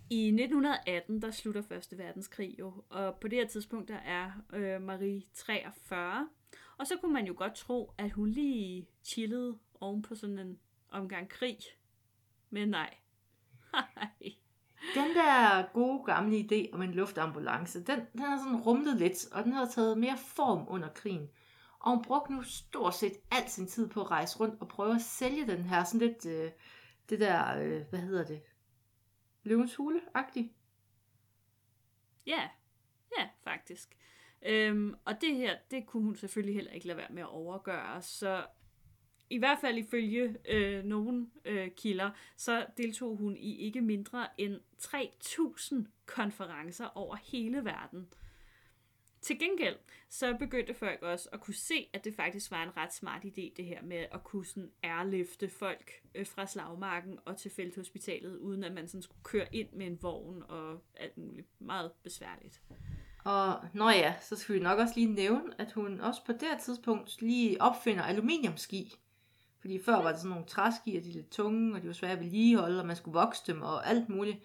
[0.09, 4.81] I 1918, der slutter Første Verdenskrig jo, og på det her tidspunkt, der er øh,
[4.81, 6.29] Marie 43.
[6.77, 10.59] Og så kunne man jo godt tro, at hun lige chillede oven på sådan en
[10.89, 11.57] omgang krig.
[12.49, 12.93] Men nej.
[14.95, 19.43] den der gode gamle idé om en luftambulance, den, den har sådan rumlet lidt, og
[19.43, 21.29] den har taget mere form under krigen.
[21.87, 24.95] Og hun brugte nu stort set al sin tid på at rejse rundt og prøve
[24.95, 26.51] at sælge den her sådan lidt, øh,
[27.09, 28.41] det der, øh, hvad hedder det,
[29.43, 30.51] løvens hule-agtigt.
[32.25, 32.49] Ja,
[33.17, 33.97] ja, faktisk.
[34.41, 38.01] Øhm, og det her, det kunne hun selvfølgelig heller ikke lade være med at overgøre,
[38.01, 38.45] så
[39.29, 44.59] i hvert fald ifølge øh, nogle øh, kilder, så deltog hun i ikke mindre end
[44.81, 48.09] 3.000 konferencer over hele verden.
[49.27, 49.75] Til gengæld,
[50.09, 53.53] så begyndte folk også at kunne se, at det faktisk var en ret smart idé,
[53.57, 58.63] det her med at kunne sådan airlifte folk øh, fra slagmarken og til felthospitalet, uden
[58.63, 61.47] at man sådan skulle køre ind med en vogn og alt muligt.
[61.59, 62.61] Meget besværligt.
[63.25, 66.41] Og når ja, så skal vi nok også lige nævne, at hun også på det
[66.41, 68.95] her tidspunkt lige opfinder aluminiumski.
[69.59, 71.93] Fordi før var det sådan nogle træski, og de er lidt tunge, og de var
[71.93, 74.37] svære at vedligeholde, og man skulle vokse dem og alt muligt.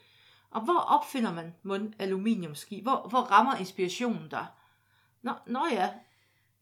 [0.50, 2.80] Og hvor opfinder man mund aluminiumski?
[2.82, 4.61] Hvor, hvor rammer inspirationen der?
[5.22, 5.90] Nå, nå ja,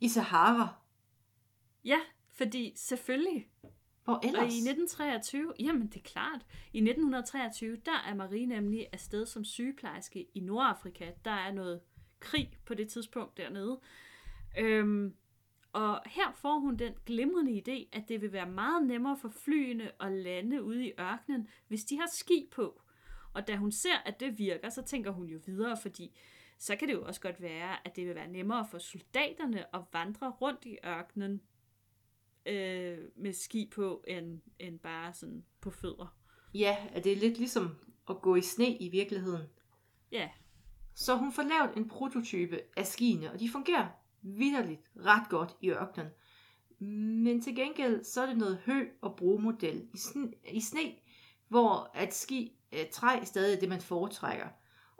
[0.01, 0.69] i Sahara.
[1.85, 1.99] Ja,
[2.33, 3.49] fordi selvfølgelig.
[4.05, 4.43] Hvor ellers?
[4.43, 9.45] Og i 1923, jamen det er klart, i 1923, der er Marie nemlig afsted som
[9.45, 11.11] sygeplejerske i Nordafrika.
[11.25, 11.81] Der er noget
[12.21, 13.81] krig på det tidspunkt dernede.
[14.59, 15.15] Øhm,
[15.73, 20.03] og her får hun den glimrende idé, at det vil være meget nemmere for flyene
[20.03, 22.83] at lande ude i ørkenen, hvis de har ski på.
[23.35, 26.19] Og da hun ser, at det virker, så tænker hun jo videre, fordi
[26.61, 29.83] så kan det jo også godt være, at det vil være nemmere for soldaterne at
[29.93, 31.41] vandre rundt i ørkenen
[32.47, 36.17] øh, med ski på, end, end bare sådan på fødder.
[36.55, 37.77] Ja, at det er lidt ligesom
[38.11, 39.47] at gå i sne i virkeligheden.
[40.13, 40.29] Ja,
[40.95, 43.89] Så hun får lavet en prototype af skiene, og de fungerer
[44.23, 46.11] vidderligt ret godt i ørkenen.
[47.25, 50.95] Men til gengæld, så er det noget hø og brugemodel i, sne, i sne,
[51.49, 54.49] hvor at ski øh, træ stadig er det, man foretrækker.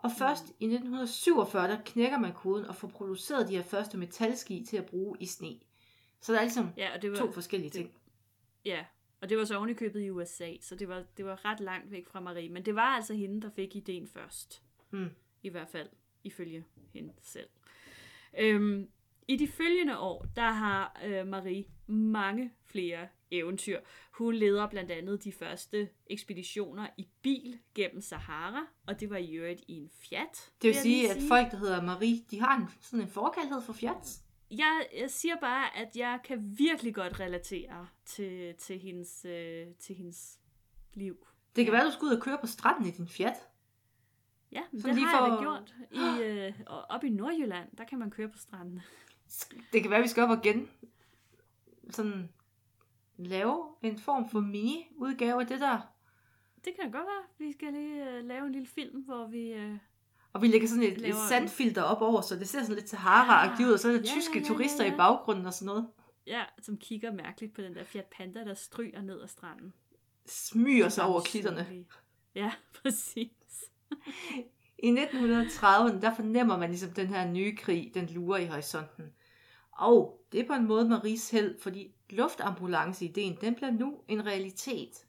[0.03, 4.65] Og først i 1947, der knækker man koden og får produceret de her første metalski
[4.69, 5.61] til at bruge i sne.
[6.21, 7.95] Så der er ligesom ja og det var, to forskellige ting.
[8.65, 8.85] Ja,
[9.21, 12.09] og det var så ovenikøbet i USA, så det var, det var ret langt væk
[12.09, 12.49] fra Marie.
[12.49, 14.63] Men det var altså hende, der fik ideen først.
[14.91, 15.11] Mm.
[15.43, 15.89] I hvert fald,
[16.25, 17.49] ifølge hende selv.
[18.39, 18.89] Øhm,
[19.29, 23.81] I de følgende år, der har øh, Marie mange flere eventyr.
[24.13, 29.33] Hun leder blandt andet de første ekspeditioner i bil gennem Sahara, og det var i
[29.35, 30.53] øvrigt i en Fiat.
[30.63, 33.73] Det vil sige, at folk, der hedder Marie, de har en, sådan en forkærlighed for
[33.73, 34.21] fjats.
[34.51, 39.97] jeg, jeg siger bare, at jeg kan virkelig godt relatere til, til, hendes, øh, til
[39.97, 40.41] hendes
[40.95, 41.27] liv.
[41.57, 43.35] Det kan være, du skal ud og køre på stranden i din Fiat.
[44.53, 45.75] Ja, men Sådan det har jeg da for- gjort.
[45.91, 46.53] I, øh,
[46.89, 48.81] op i Nordjylland, der kan man køre på stranden.
[49.73, 50.71] Det kan være, vi skal op og gen...
[51.91, 52.29] Sådan
[53.27, 55.79] lave en form for mini-udgave af det der.
[56.65, 57.47] Det kan godt være.
[57.47, 59.53] Vi skal lige øh, lave en lille film, hvor vi...
[59.53, 59.77] Øh,
[60.33, 62.95] Og vi lægger sådan et, et Laver sandfilter op over, så det ser sådan lidt
[62.95, 64.95] Sahara-agtigt ud, og så er der Ja, tyske ja, ja, turister ja.
[64.95, 65.89] i baggrunden og sådan noget.
[66.27, 69.73] ja, som kigger mærkeligt på den der Fiat Panda, der stryger ned ad stranden.
[70.27, 71.67] Smyger sig over klitterne.
[72.35, 72.53] Ja,
[72.83, 73.31] præcis.
[74.79, 79.05] I 1930'erne, der fornemmer man ligesom den her nye krig, den lurer i horisonten.
[79.73, 85.07] Og det er på en måde Maries held, fordi luftambulance-ideen, den bliver nu en realitet.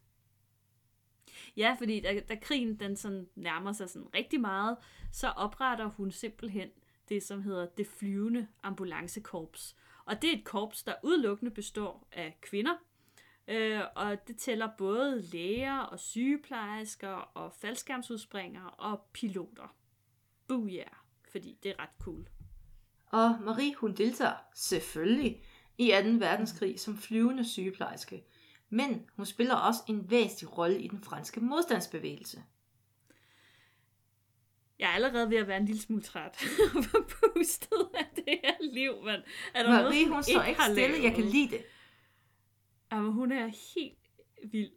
[1.57, 4.77] Ja, fordi da, da krigen den sådan nærmer sig sådan rigtig meget,
[5.11, 6.69] så opretter hun simpelthen
[7.09, 9.75] det, som hedder det flyvende ambulancekorps.
[10.05, 12.73] Og det er et korps, der udelukkende består af kvinder,
[13.47, 19.75] øh, og det tæller både læger og sygeplejersker og faldskærmsudspringere og piloter.
[20.47, 20.85] Booyah,
[21.31, 22.29] fordi det er ret cool.
[23.07, 25.43] Og Marie, hun deltager selvfølgelig
[25.77, 26.09] i 2.
[26.09, 28.23] verdenskrig som flyvende sygeplejerske.
[28.69, 32.43] Men hun spiller også en væsentlig rolle i den franske modstandsbevægelse.
[34.79, 36.43] Jeg er allerede ved at være en lille smule træt
[36.75, 39.15] og forpustet af det her liv, men
[39.53, 41.03] er der Marie, noget, hun står ikke stille.
[41.03, 41.65] Jeg kan lide det.
[42.91, 44.71] Jamen, hun er helt vild.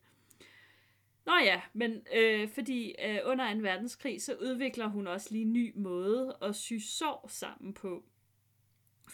[1.26, 3.60] Nå ja, men øh, fordi øh, under 2.
[3.60, 8.04] verdenskrig, så udvikler hun også lige en ny måde at sy sår sammen på.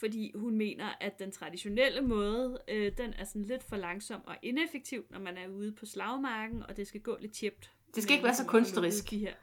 [0.01, 4.37] Fordi hun mener, at den traditionelle måde, øh, den er sådan lidt for langsom og
[4.43, 7.71] ineffektiv, når man er ude på slagmarken, og det skal gå lidt tjept.
[7.95, 9.11] Det skal ikke være så kunstnerisk.
[9.11, 9.35] De her.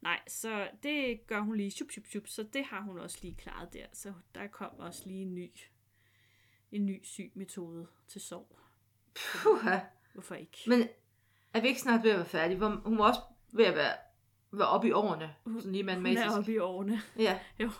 [0.00, 3.34] Nej, så det gør hun lige shup, shup, shup, så det har hun også lige
[3.34, 3.86] klaret der.
[3.92, 5.50] Så der kom også lige en ny,
[6.72, 8.60] en ny syg metode til sår.
[9.14, 9.78] Puha.
[10.12, 10.58] Hvorfor ikke?
[10.66, 10.88] Men
[11.54, 12.58] er vi ikke snart ved at være færdige?
[12.58, 13.20] Hun var også
[13.52, 13.94] ved at være,
[14.52, 15.34] være oppe i årene.
[15.44, 17.00] Sådan lige Hun er oppe i årene.
[17.18, 17.38] Ja.
[17.60, 17.70] Jo.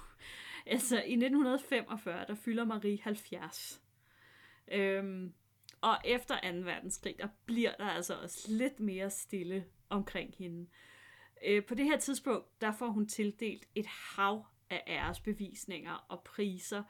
[0.67, 3.83] Altså, i 1945, der fylder Marie 70.
[4.73, 5.33] Øhm,
[5.81, 6.59] og efter 2.
[6.59, 10.67] verdenskrig, der bliver der altså også lidt mere stille omkring hende.
[11.47, 16.83] Øh, på det her tidspunkt, der får hun tildelt et hav af æresbevisninger og priser.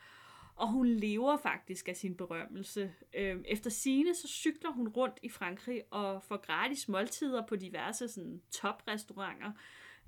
[0.55, 2.93] og hun lever faktisk af sin berømmelse.
[3.15, 8.09] Øh, efter sine så cykler hun rundt i Frankrig og får gratis måltider på diverse
[8.09, 9.53] sådan, toprestauranter,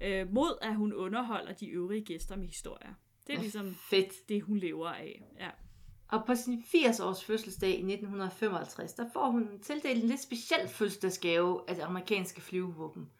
[0.00, 2.94] øh, mod at hun underholder de øvrige gæster med historier.
[3.26, 4.28] Det er ligesom Fedt.
[4.28, 5.22] det, hun lever af.
[5.40, 5.50] Ja.
[6.08, 11.60] Og på sin 80-års fødselsdag i 1955, der får hun tildelt en lidt speciel fødselsdagsgave
[11.68, 13.10] af det amerikanske flyvevåben.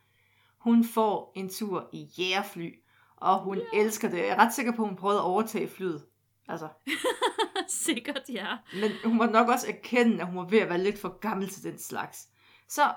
[0.59, 2.75] Hun får en tur i jægerfly,
[3.17, 3.67] og hun yeah.
[3.75, 4.19] elsker det.
[4.19, 6.07] Jeg er ret sikker på, at hun prøvede at overtage flyet.
[6.49, 6.69] Altså.
[7.69, 8.47] Sikkert, ja.
[8.81, 11.49] Men hun må nok også erkende, at hun var ved at være lidt for gammel
[11.49, 12.29] til den slags.
[12.69, 12.93] Så,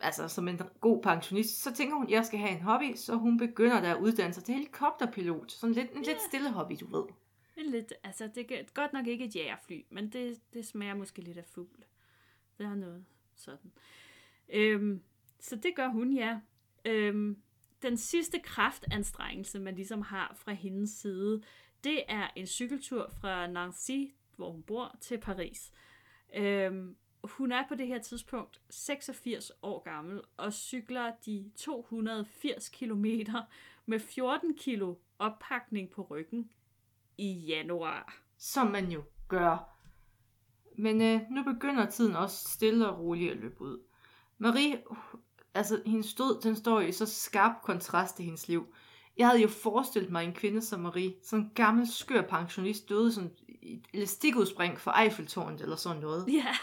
[0.00, 3.14] altså som en god pensionist, så tænker hun, at jeg skal have en hobby, så
[3.14, 5.52] hun begynder der at uddanne sig til helikopterpilot.
[5.52, 6.06] Sådan lidt, en yeah.
[6.06, 7.04] lidt stille hobby, du ved.
[7.56, 11.20] En lidt, altså det er godt nok ikke et jægerfly, men det, det smager måske
[11.22, 11.84] lidt af fugl.
[12.58, 13.72] Det er noget sådan.
[14.48, 15.02] Øhm,
[15.40, 16.40] så det gør hun, ja.
[16.84, 17.42] Øhm,
[17.82, 21.42] den sidste kraftanstrengelse, man ligesom har fra hendes side,
[21.84, 25.72] det er en cykeltur fra Nancy, hvor hun bor, til Paris.
[26.34, 33.06] Øhm, hun er på det her tidspunkt 86 år gammel og cykler de 280 km
[33.86, 36.50] med 14 kilo oppakning på ryggen
[37.18, 38.22] i januar.
[38.38, 39.76] Som man jo gør.
[40.78, 43.78] Men øh, nu begynder tiden også stille og roligt at løbe ud.
[44.38, 44.82] Marie,
[45.54, 48.74] altså hendes død, den står i så skarp kontrast til hendes liv.
[49.16, 53.12] Jeg havde jo forestillet mig en kvinde som Marie, sådan en gammel skør pensionist, døde
[53.12, 53.30] sådan
[53.72, 56.28] et elastikudspring for Eiffeltårnet eller sådan noget.
[56.32, 56.54] Ja.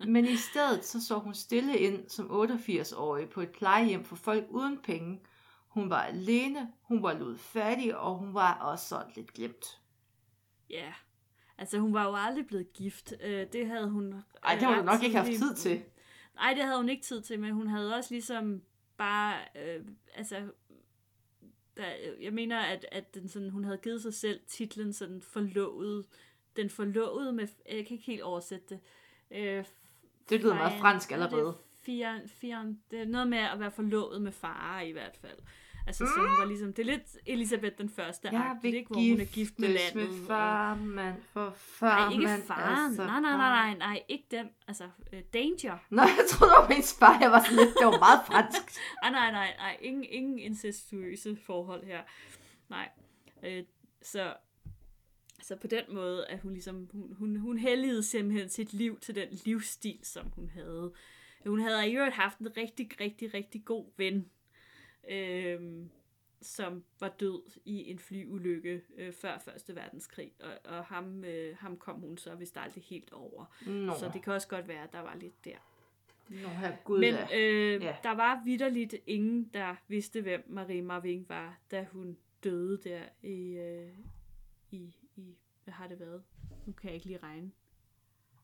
[0.12, 4.44] Men i stedet så så hun stille ind som 88-årig på et plejehjem for folk
[4.50, 5.20] uden penge.
[5.68, 9.80] Hun var alene, hun var ludfattig, og hun var også sådan lidt glemt.
[10.70, 10.92] Ja,
[11.58, 13.12] altså hun var jo aldrig blevet gift.
[13.22, 14.14] Øh, det havde hun...
[14.44, 15.82] Ej, det har hun ret nok ikke haft tid til.
[16.34, 18.62] Nej, det havde hun ikke tid til, men hun havde også ligesom
[18.96, 20.36] bare, øh, altså,
[21.78, 21.86] der,
[22.20, 26.06] jeg mener, at, at den sådan, hun havde givet sig selv titlen sådan forlovet,
[26.56, 28.80] den forlovede med, jeg kan ikke helt oversætte det.
[29.30, 29.64] Øh,
[30.30, 31.46] Det lyder meget fransk er allerede.
[31.46, 35.38] Det, fire, fire, det er noget med at være forlovet med far i hvert fald.
[35.88, 39.00] Altså, så hun var ligesom, det er lidt Elisabeth den første, Jeg vil ikke, hvor
[39.10, 39.94] hun er gift med landet.
[39.94, 42.90] med og- farmand, for farmand Nej, ikke faren.
[42.90, 43.66] altså nej, nej, nej, far.
[43.66, 44.46] nej, nej, ikke den.
[44.68, 45.78] Altså, uh, Danger.
[45.90, 47.18] Nå, jeg troede, det var hendes far.
[47.20, 48.78] Jeg var sådan lidt, det var meget fransk.
[49.02, 49.76] Ah, nej, nej, nej.
[49.80, 52.00] Ingen, ingen incestuøse forhold her.
[52.70, 52.88] Nej.
[53.44, 53.64] Øh,
[54.02, 54.34] så,
[55.42, 59.14] så på den måde, at hun ligesom, hun, hun, hun helligede simpelthen sit liv til
[59.14, 60.92] den livsstil, som hun havde.
[61.46, 64.26] Hun havde i øvrigt haft en rigtig, rigtig, rigtig god ven,
[65.08, 65.86] øh,
[66.40, 71.76] som var død i en flyulykke øh, før Første Verdenskrig, og, og ham, øh, ham
[71.76, 73.44] kom hun så vist aldrig helt over.
[73.66, 75.56] Nå, Så det kan også godt være, at der var lidt der.
[76.28, 76.48] Nå
[76.84, 77.96] gud Men øh, Ja.
[78.02, 83.52] der var vidderligt ingen, der vidste, hvem Marie Marving var, da hun døde der i,
[83.52, 83.92] øh,
[84.70, 86.22] i, i hvad har det været?
[86.66, 87.50] Nu kan jeg ikke lige regne.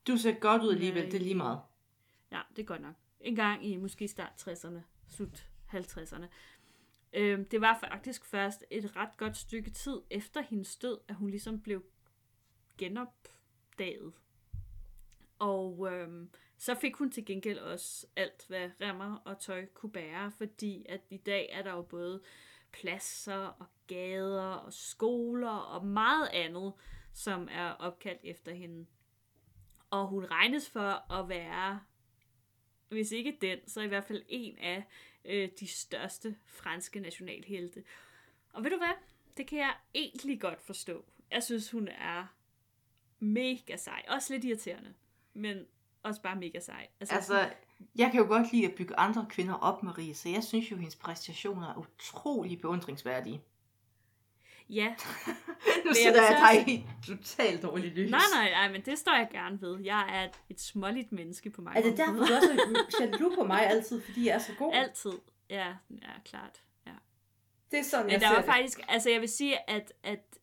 [0.07, 1.61] Du ser godt ud alligevel, det er lige meget.
[2.33, 2.95] Ja, det er godt nok.
[3.21, 6.25] En gang i måske start 60'erne, slut 50'erne.
[7.15, 11.31] Øh, det var faktisk først et ret godt stykke tid efter hendes død, at hun
[11.31, 11.85] ligesom blev
[12.79, 14.13] genopdaget.
[15.39, 20.31] Og øhm, så fik hun til gengæld også alt, hvad remmer og tøj kunne bære,
[20.31, 22.23] fordi at i dag er der jo både
[22.73, 26.73] pladser og gader og skoler og meget andet,
[27.13, 28.87] som er opkaldt efter hende.
[29.91, 31.81] Og hun regnes for at være,
[32.89, 34.85] hvis ikke den, så i hvert fald en af
[35.25, 37.85] øh, de største franske nationalhelte.
[38.53, 38.95] Og ved du hvad?
[39.37, 41.05] Det kan jeg egentlig godt forstå.
[41.31, 42.27] Jeg synes, hun er
[43.19, 44.03] mega sej.
[44.09, 44.95] Også lidt irriterende,
[45.35, 45.67] men
[46.03, 46.89] også bare mega sej.
[47.01, 47.51] Altså,
[47.97, 50.77] jeg kan jo godt lide at bygge andre kvinder op, Marie, så jeg synes jo,
[50.77, 53.43] hendes præstationer er utrolig beundringsværdige.
[54.71, 54.95] Ja,
[55.85, 58.11] Nu jeg vil jeg så dig i totalt dårligt lys.
[58.11, 59.81] nej, nej, nej, men det står jeg gerne ved.
[59.81, 62.51] Jeg er et, et småligt menneske på mange Er det derfor, du også
[63.01, 64.73] er jaloux på mig altid, fordi jeg er så god?
[64.75, 65.13] Altid.
[65.51, 66.63] Ja, ja, klart.
[66.87, 66.93] Ja.
[67.71, 68.51] Det er sådan, Men jeg der ser var det.
[68.51, 70.39] faktisk, altså jeg vil sige, at, at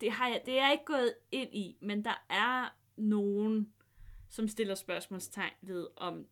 [0.00, 3.72] det, har jeg, det er jeg ikke gået ind i, men der er nogen,
[4.30, 6.26] som stiller spørgsmålstegn ved, om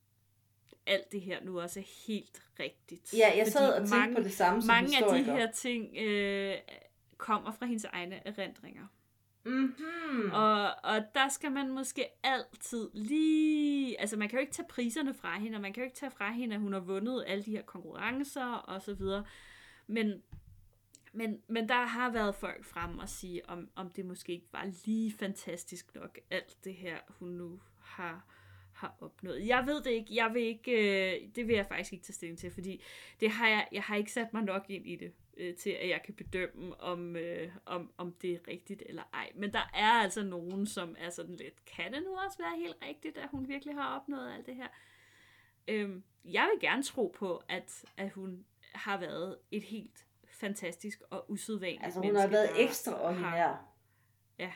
[0.87, 3.15] alt det her nu også er helt rigtigt.
[3.17, 5.97] Ja, jeg sad og tænkte mange, på det samme som Mange af de her ting
[5.97, 6.55] øh,
[7.17, 8.87] kommer fra hendes egne erindringer.
[9.45, 10.31] Mm-hmm.
[10.33, 14.01] Og, og der skal man måske altid lige...
[14.01, 16.11] Altså, man kan jo ikke tage priserne fra hende, og man kan jo ikke tage
[16.11, 19.25] fra hende, at hun har vundet alle de her konkurrencer og så videre.
[19.87, 20.23] Men,
[21.13, 24.71] men, men der har været folk frem og sige, om, om det måske ikke var
[24.87, 28.25] lige fantastisk nok, alt det her, hun nu har,
[28.83, 29.47] har opnået.
[29.47, 30.15] Jeg ved det ikke.
[30.15, 32.83] Jeg vil ikke øh, det vil jeg faktisk ikke tage stilling til, fordi
[33.21, 35.89] det har jeg, jeg har ikke sat mig nok ind i det øh, til, at
[35.89, 39.33] jeg kan bedømme, om, øh, om, om det er rigtigt eller ej.
[39.35, 42.77] Men der er altså nogen, som er sådan lidt, kan det nu også være helt
[42.89, 44.69] rigtigt, at hun virkelig har opnået alt det her?
[45.69, 51.31] Øhm, jeg vil gerne tro på, at, at hun har været et helt fantastisk og
[51.31, 53.29] usædvanligt Altså hun menneske, har været ekstraordinær.
[53.29, 53.69] Har,
[54.39, 54.53] ja,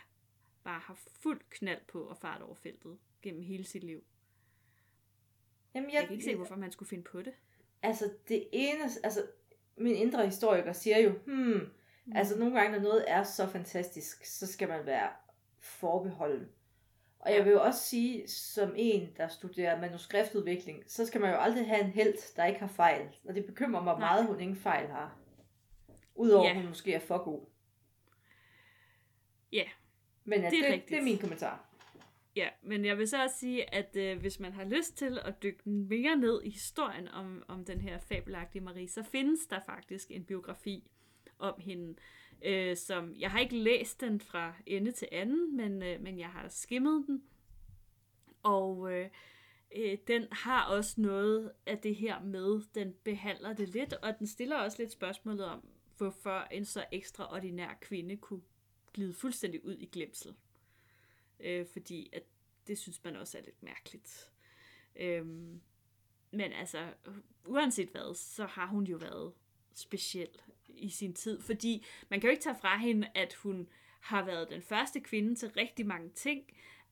[0.64, 4.04] bare har fuld knald på at farte over feltet gennem hele sit liv.
[5.76, 7.32] Jamen, Jeg kan ikke se, hvorfor man skulle finde på det.
[7.82, 9.26] Altså det eneste, altså
[9.76, 11.70] min indre historiker siger jo, hmm,
[12.04, 12.14] mm.
[12.14, 15.08] altså nogle gange, når noget er så fantastisk, så skal man være
[15.58, 16.48] forbeholden.
[17.18, 21.36] Og jeg vil jo også sige, som en, der studerer manuskriptudvikling, så skal man jo
[21.36, 23.08] aldrig have en held, der ikke har fejl.
[23.24, 24.00] Og det bekymrer mig Nej.
[24.00, 25.18] meget, hun ingen fejl har.
[26.14, 26.50] Udover Ja.
[26.50, 27.46] at hun måske er for god.
[29.52, 29.64] Ja,
[30.24, 30.90] Men ja, Det er det, rigtigt.
[30.90, 31.65] det er min kommentar.
[32.36, 35.42] Ja, men jeg vil så også sige, at øh, hvis man har lyst til at
[35.42, 40.10] dykke mere ned i historien om, om den her fabelagtige Marie, så findes der faktisk
[40.10, 40.90] en biografi
[41.38, 41.94] om hende,
[42.44, 46.28] øh, som jeg har ikke læst den fra ende til anden, men, øh, men jeg
[46.28, 47.22] har skimmet den.
[48.42, 49.08] Og øh,
[49.76, 54.26] øh, den har også noget af det her med, den behandler det lidt, og den
[54.26, 58.42] stiller også lidt spørgsmålet om, hvorfor en så ekstraordinær kvinde kunne
[58.94, 60.34] glide fuldstændig ud i glemsel
[61.40, 62.22] øh, fordi at
[62.66, 64.30] det synes man også er lidt mærkeligt.
[64.96, 65.60] Øhm,
[66.30, 66.86] men altså,
[67.46, 69.32] uanset hvad, så har hun jo været
[69.74, 70.28] speciel
[70.68, 73.68] i sin tid, fordi man kan jo ikke tage fra hende, at hun
[74.00, 76.44] har været den første kvinde til rigtig mange ting,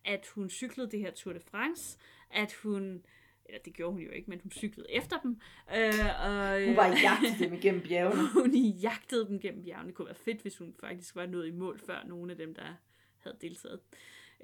[0.04, 1.98] at hun cyklede det her Tour de France,
[2.30, 3.06] at hun,
[3.46, 5.40] eller det gjorde hun jo ikke, men hun cyklede efter dem.
[5.76, 8.32] Øh, og, Hun var i jagt dem igennem bjergene.
[8.42, 9.88] hun jagtede dem gennem bjergene.
[9.88, 12.54] Det kunne være fedt, hvis hun faktisk var nået i mål før nogle af dem,
[12.54, 12.74] der
[13.18, 13.80] havde deltaget.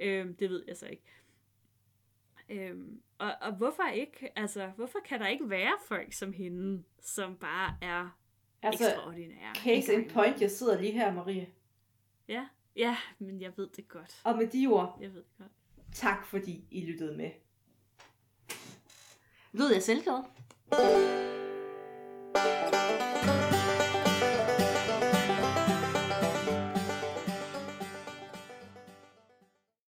[0.01, 1.03] Øhm, det ved jeg så ikke.
[2.48, 4.38] Øhm, og, og hvorfor ikke?
[4.38, 8.16] Altså, hvorfor kan der ikke være folk som hende, som bare er
[8.62, 9.55] Altså, ekstraordinære?
[9.55, 11.48] case in point, jeg sidder lige her, Marie.
[12.28, 14.20] Ja, ja, men jeg ved det godt.
[14.24, 15.51] Og med de ord, Jeg ved det godt.
[15.92, 17.30] tak fordi I lyttede med.
[19.53, 20.22] Lød jeg selvglad?